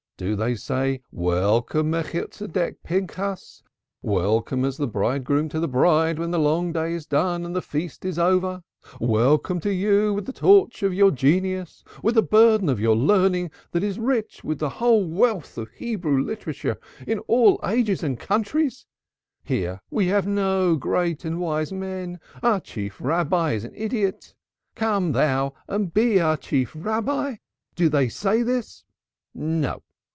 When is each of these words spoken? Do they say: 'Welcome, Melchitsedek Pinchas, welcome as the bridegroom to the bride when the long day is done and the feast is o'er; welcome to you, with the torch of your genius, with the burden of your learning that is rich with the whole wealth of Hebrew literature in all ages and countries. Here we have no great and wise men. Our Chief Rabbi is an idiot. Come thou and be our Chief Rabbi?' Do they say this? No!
Do 0.17 0.35
they 0.35 0.53
say: 0.53 1.01
'Welcome, 1.09 1.89
Melchitsedek 1.89 2.83
Pinchas, 2.83 3.63
welcome 4.03 4.63
as 4.65 4.77
the 4.77 4.85
bridegroom 4.85 5.49
to 5.49 5.59
the 5.59 5.67
bride 5.67 6.19
when 6.19 6.29
the 6.29 6.37
long 6.37 6.71
day 6.71 6.93
is 6.93 7.07
done 7.07 7.43
and 7.43 7.55
the 7.55 7.61
feast 7.63 8.05
is 8.05 8.19
o'er; 8.19 8.61
welcome 8.99 9.59
to 9.61 9.73
you, 9.73 10.13
with 10.13 10.27
the 10.27 10.31
torch 10.31 10.83
of 10.83 10.93
your 10.93 11.09
genius, 11.09 11.83
with 12.03 12.13
the 12.13 12.21
burden 12.21 12.69
of 12.69 12.79
your 12.79 12.95
learning 12.95 13.49
that 13.71 13.81
is 13.83 13.97
rich 13.97 14.43
with 14.43 14.59
the 14.59 14.69
whole 14.69 15.03
wealth 15.07 15.57
of 15.57 15.71
Hebrew 15.71 16.21
literature 16.21 16.79
in 17.07 17.17
all 17.25 17.59
ages 17.65 18.03
and 18.03 18.19
countries. 18.19 18.85
Here 19.43 19.81
we 19.89 20.05
have 20.09 20.27
no 20.27 20.75
great 20.75 21.25
and 21.25 21.39
wise 21.39 21.73
men. 21.73 22.19
Our 22.43 22.59
Chief 22.59 23.01
Rabbi 23.01 23.53
is 23.53 23.63
an 23.63 23.73
idiot. 23.73 24.35
Come 24.75 25.13
thou 25.13 25.55
and 25.67 25.91
be 25.91 26.21
our 26.21 26.37
Chief 26.37 26.73
Rabbi?' 26.75 27.37
Do 27.73 27.89
they 27.89 28.07
say 28.07 28.43
this? 28.43 28.83
No! 29.33 29.81